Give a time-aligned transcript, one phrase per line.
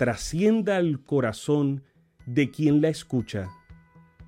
[0.00, 1.84] trascienda al corazón
[2.24, 3.50] de quien la escucha,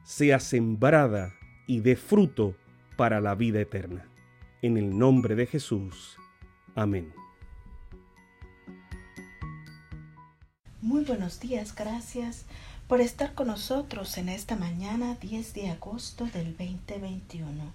[0.05, 1.33] sea sembrada
[1.67, 2.55] y dé fruto
[2.99, 4.07] para la vida eterna.
[4.61, 6.19] En el nombre de Jesús.
[6.74, 7.15] Amén.
[10.83, 12.45] Muy buenos días, gracias
[12.87, 17.73] por estar con nosotros en esta mañana 10 de agosto del 2021.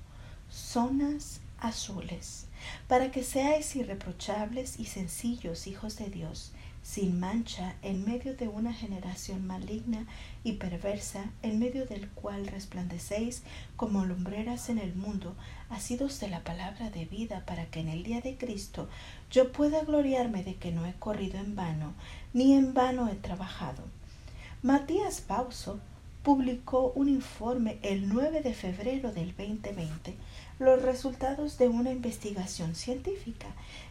[0.52, 2.46] Zonas azules,
[2.88, 6.54] para que seáis irreprochables y sencillos hijos de Dios,
[6.88, 10.08] sin mancha en medio de una generación maligna
[10.46, 13.44] y perversa, en medio del cual resplandecéis
[13.76, 15.36] como lumbreras en el mundo,
[15.70, 18.88] asidos de la palabra de vida, para que en el día de Cristo
[19.30, 21.94] yo pueda gloriarme de que no he corrido en vano,
[22.32, 23.84] ni en vano he trabajado.
[24.62, 25.82] Matías Pauso
[26.28, 30.14] publicó un informe el 9 de febrero del 2020
[30.60, 33.48] los resultados de una investigación científica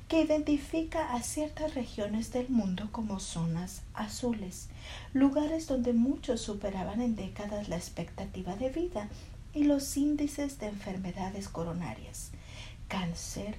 [0.06, 4.68] que identifica a ciertas regiones del mundo como zonas azules,
[5.14, 9.08] lugares donde muchos superaban en décadas la expectativa de vida
[9.54, 12.32] y los índices de enfermedades coronarias,
[12.88, 13.56] cáncer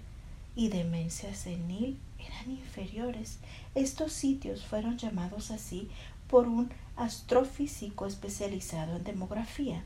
[0.55, 3.39] y demencia senil eran inferiores.
[3.73, 5.89] Estos sitios fueron llamados así
[6.29, 9.83] por un astrofísico especializado en demografía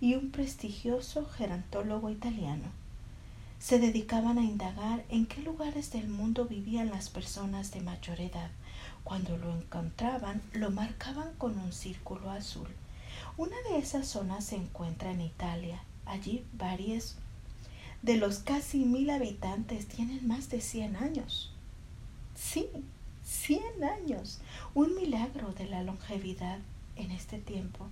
[0.00, 2.64] y un prestigioso gerontólogo italiano.
[3.58, 8.50] Se dedicaban a indagar en qué lugares del mundo vivían las personas de mayor edad.
[9.04, 12.68] Cuando lo encontraban, lo marcaban con un círculo azul.
[13.36, 15.82] Una de esas zonas se encuentra en Italia.
[16.06, 17.16] Allí varios
[18.02, 21.52] de los casi mil habitantes tienen más de 100 años.
[22.34, 22.66] Sí,
[23.30, 24.40] 100 años.
[24.74, 26.58] Un milagro de la longevidad
[26.96, 27.86] en este tiempo.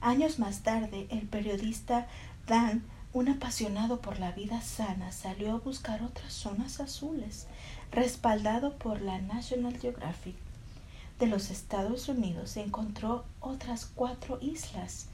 [0.00, 2.06] Años más tarde, el periodista
[2.46, 7.48] Dan, un apasionado por la vida sana, salió a buscar otras zonas azules,
[7.90, 10.36] respaldado por la National Geographic
[11.18, 12.56] de los Estados Unidos.
[12.56, 15.08] Encontró otras cuatro islas,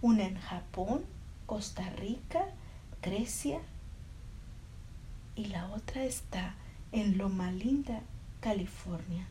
[0.00, 1.04] una en Japón,
[1.46, 2.46] Costa Rica,
[3.02, 3.58] Grecia
[5.34, 6.54] y la otra está
[6.92, 8.00] en Loma Linda,
[8.44, 9.26] California.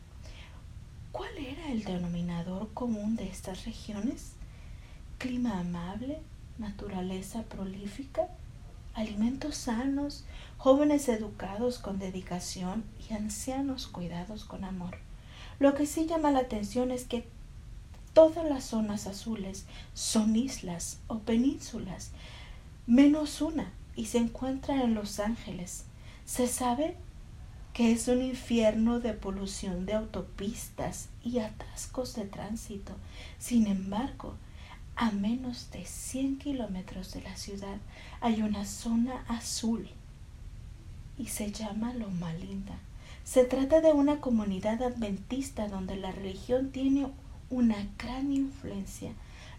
[1.12, 4.32] ¿Cuál era el denominador común de estas regiones?
[5.18, 6.18] Clima amable,
[6.58, 8.26] naturaleza prolífica,
[8.92, 10.24] alimentos sanos,
[10.58, 14.98] jóvenes educados con dedicación y ancianos cuidados con amor.
[15.60, 17.24] Lo que sí llama la atención es que
[18.14, 19.64] todas las zonas azules
[19.94, 22.10] son islas o penínsulas,
[22.88, 25.84] menos una, y se encuentra en Los Ángeles.
[26.24, 26.96] Se sabe
[27.74, 32.92] que es un infierno de polución de autopistas y atascos de tránsito.
[33.40, 34.36] Sin embargo,
[34.94, 37.78] a menos de 100 kilómetros de la ciudad
[38.20, 39.88] hay una zona azul
[41.18, 42.78] y se llama Loma Linda.
[43.24, 47.08] Se trata de una comunidad adventista donde la religión tiene
[47.50, 49.12] una gran influencia.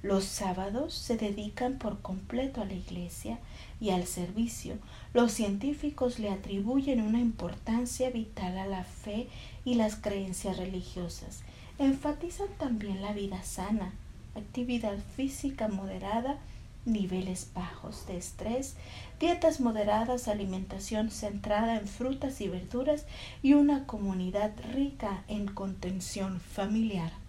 [0.06, 3.40] Los sábados se dedican por completo a la iglesia
[3.82, 4.78] y al servicio,
[5.16, 9.28] los científicos le atribuyen una importancia vital a la fe
[9.66, 11.42] y las creencias religiosas.
[11.80, 13.96] Enfatizan también la vida sana,
[14.36, 16.38] actividad física moderada,
[16.86, 18.76] niveles bajos de estrés,
[19.20, 23.08] dietas moderadas, alimentación centrada en frutas y verduras
[23.42, 27.25] y una comunidad rica en contención familiar.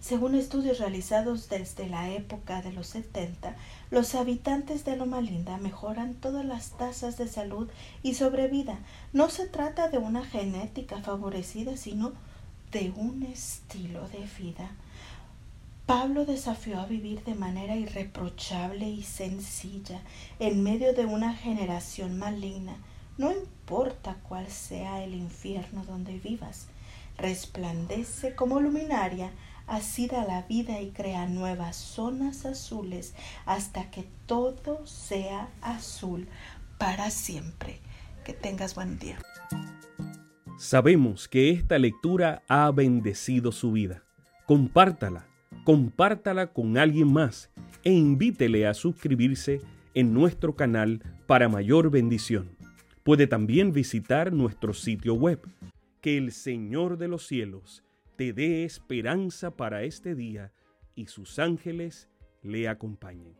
[0.00, 3.54] Según estudios realizados desde la época de los 70,
[3.90, 7.68] los habitantes de Loma Linda mejoran todas las tasas de salud
[8.02, 8.78] y sobrevida.
[9.12, 12.12] No se trata de una genética favorecida, sino
[12.72, 14.70] de un estilo de vida.
[15.84, 20.00] Pablo desafió a vivir de manera irreprochable y sencilla
[20.38, 22.76] en medio de una generación maligna.
[23.18, 26.68] No importa cuál sea el infierno donde vivas,
[27.18, 29.30] resplandece como luminaria
[29.70, 33.14] Así da la vida y crea nuevas zonas azules
[33.46, 36.26] hasta que todo sea azul
[36.76, 37.78] para siempre.
[38.24, 39.20] Que tengas buen día.
[40.58, 44.02] Sabemos que esta lectura ha bendecido su vida.
[44.44, 45.28] Compártala,
[45.62, 47.48] compártala con alguien más
[47.84, 49.60] e invítele a suscribirse
[49.94, 52.56] en nuestro canal para mayor bendición.
[53.04, 55.40] Puede también visitar nuestro sitio web.
[56.00, 57.84] Que el Señor de los cielos
[58.20, 60.52] te dé esperanza para este día
[60.94, 62.10] y sus ángeles
[62.42, 63.39] le acompañen.